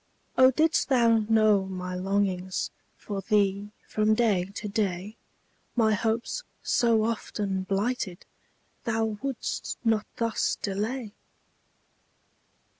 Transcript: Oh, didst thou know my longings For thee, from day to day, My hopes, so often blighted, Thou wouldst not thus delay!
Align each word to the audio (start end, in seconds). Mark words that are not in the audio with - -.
Oh, 0.35 0.49
didst 0.49 0.89
thou 0.89 1.19
know 1.29 1.65
my 1.67 1.93
longings 1.93 2.71
For 2.97 3.21
thee, 3.21 3.69
from 3.87 4.15
day 4.15 4.45
to 4.55 4.67
day, 4.67 5.15
My 5.75 5.93
hopes, 5.93 6.41
so 6.63 7.03
often 7.03 7.61
blighted, 7.61 8.25
Thou 8.85 9.19
wouldst 9.21 9.77
not 9.83 10.07
thus 10.15 10.55
delay! 10.55 11.11